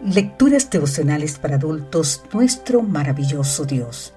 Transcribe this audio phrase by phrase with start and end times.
[0.00, 4.14] Lecturas devocionales para adultos, nuestro maravilloso Dios.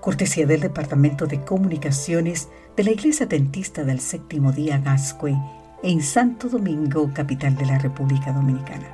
[0.00, 5.36] Cortesía del Departamento de Comunicaciones de la Iglesia Dentista del Séptimo Día Gascue
[5.84, 8.88] en Santo Domingo, capital de la República Dominicana.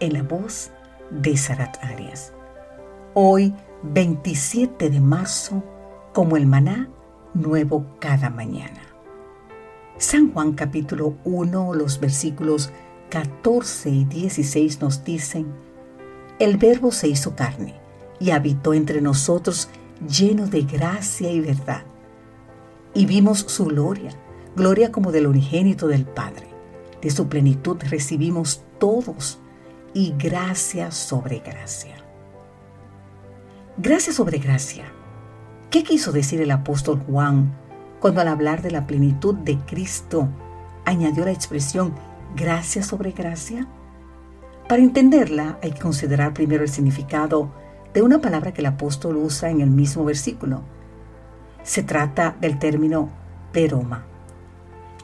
[0.00, 0.72] En la voz
[1.12, 2.32] de Sarat Arias.
[3.14, 5.62] Hoy, 27 de marzo,
[6.12, 6.88] como el maná
[7.34, 8.80] nuevo cada mañana.
[9.96, 12.72] San Juan capítulo 1, los versículos
[13.10, 15.46] 14 y 16 nos dicen,
[16.38, 17.74] el verbo se hizo carne
[18.20, 19.68] y habitó entre nosotros
[20.06, 21.82] lleno de gracia y verdad.
[22.94, 24.10] Y vimos su gloria,
[24.56, 26.46] gloria como del unigénito del Padre.
[27.00, 29.38] De su plenitud recibimos todos
[29.94, 31.96] y gracia sobre gracia.
[33.76, 34.84] Gracia sobre gracia.
[35.70, 37.56] ¿Qué quiso decir el apóstol Juan
[38.00, 40.28] cuando al hablar de la plenitud de Cristo
[40.84, 41.94] añadió la expresión
[42.34, 43.66] gracia sobre gracia?
[44.68, 47.50] Para entenderla hay que considerar primero el significado
[47.94, 50.62] de una palabra que el apóstol usa en el mismo versículo.
[51.62, 53.08] Se trata del término
[53.52, 54.04] peroma,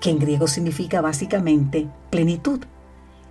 [0.00, 2.60] que en griego significa básicamente plenitud.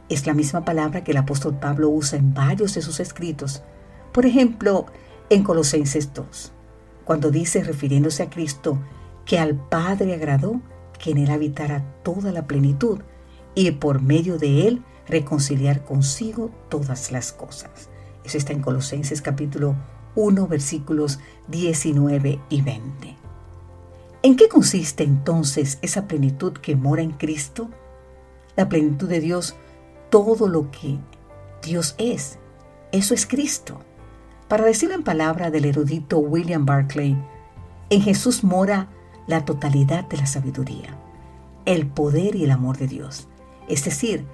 [0.10, 3.64] Es la misma palabra que el apóstol Pablo usa en varios de sus escritos,
[4.12, 4.88] por ejemplo,
[5.30, 6.52] en Colosenses 2,
[7.06, 8.80] cuando dice, refiriéndose a Cristo,
[9.26, 10.62] que al Padre agradó
[11.00, 13.00] que en él habitara toda la plenitud
[13.56, 17.90] y por medio de él reconciliar consigo todas las cosas.
[18.24, 19.76] Eso está en Colosenses capítulo
[20.16, 23.16] 1 versículos 19 y 20.
[24.22, 27.70] ¿En qué consiste entonces esa plenitud que mora en Cristo?
[28.56, 29.56] La plenitud de Dios,
[30.10, 30.98] todo lo que
[31.62, 32.38] Dios es,
[32.92, 33.80] eso es Cristo.
[34.48, 37.18] Para decirlo en palabra del erudito William Barclay,
[37.90, 38.88] en Jesús mora
[39.28, 40.98] la totalidad de la sabiduría,
[41.66, 43.28] el poder y el amor de Dios
[43.68, 44.26] es decir,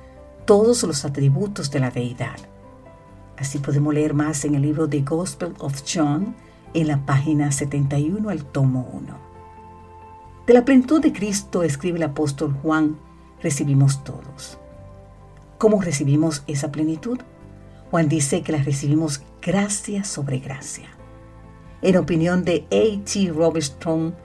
[0.45, 2.37] todos los atributos de la deidad.
[3.37, 6.35] Así podemos leer más en el libro The Gospel of John,
[6.73, 9.17] en la página 71 al tomo 1.
[10.45, 12.97] De la plenitud de Cristo, escribe el apóstol Juan,
[13.41, 14.57] recibimos todos.
[15.57, 17.19] ¿Cómo recibimos esa plenitud?
[17.91, 20.89] Juan dice que la recibimos gracia sobre gracia.
[21.81, 23.31] En opinión de A.T.
[23.31, 24.15] Robertson,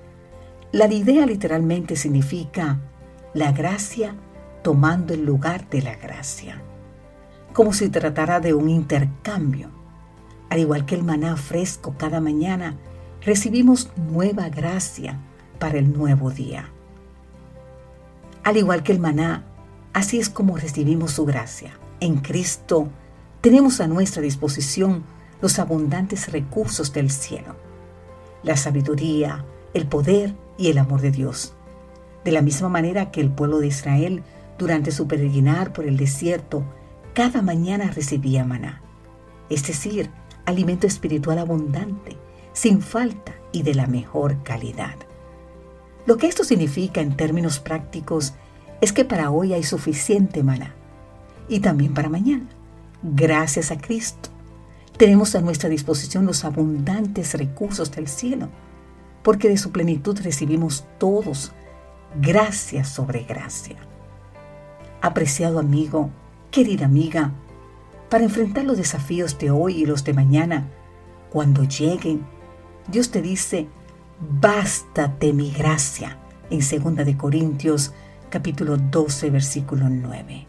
[0.72, 2.80] la idea literalmente significa
[3.32, 4.16] la gracia
[4.64, 6.62] tomando el lugar de la gracia,
[7.52, 9.68] como si tratara de un intercambio.
[10.48, 12.74] Al igual que el maná fresco cada mañana,
[13.20, 15.20] recibimos nueva gracia
[15.58, 16.70] para el nuevo día.
[18.42, 19.44] Al igual que el maná,
[19.92, 21.78] así es como recibimos su gracia.
[22.00, 22.88] En Cristo
[23.42, 25.04] tenemos a nuestra disposición
[25.42, 27.54] los abundantes recursos del cielo,
[28.42, 29.44] la sabiduría,
[29.74, 31.52] el poder y el amor de Dios.
[32.24, 34.22] De la misma manera que el pueblo de Israel
[34.58, 36.64] durante su peregrinar por el desierto,
[37.12, 38.82] cada mañana recibía maná,
[39.48, 40.10] es decir,
[40.46, 42.16] alimento espiritual abundante,
[42.52, 44.94] sin falta y de la mejor calidad.
[46.06, 48.34] Lo que esto significa en términos prácticos
[48.80, 50.74] es que para hoy hay suficiente maná
[51.48, 52.48] y también para mañana.
[53.02, 54.28] Gracias a Cristo,
[54.96, 58.48] tenemos a nuestra disposición los abundantes recursos del cielo,
[59.22, 61.52] porque de su plenitud recibimos todos
[62.20, 63.76] gracia sobre gracia
[65.04, 66.08] apreciado amigo,
[66.50, 67.32] querida amiga,
[68.08, 70.66] para enfrentar los desafíos de hoy y los de mañana,
[71.28, 72.24] cuando lleguen,
[72.88, 73.68] Dios te dice,
[74.40, 76.16] bástate mi gracia,
[76.48, 77.92] en 2 de Corintios
[78.30, 80.46] capítulo 12 versículo 9.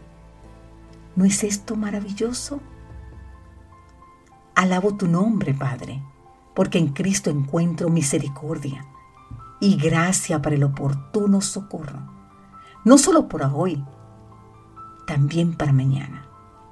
[1.16, 2.60] ¿No es esto maravilloso?
[4.54, 6.02] Alabo tu nombre, Padre,
[6.54, 8.86] porque en Cristo encuentro misericordia
[9.60, 12.00] y gracia para el oportuno socorro,
[12.84, 13.84] no solo por hoy,
[15.06, 16.26] también para mañana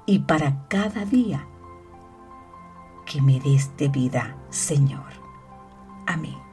[0.05, 1.47] y para cada día
[3.05, 5.13] que me des de vida, Señor.
[6.05, 6.44] Amén.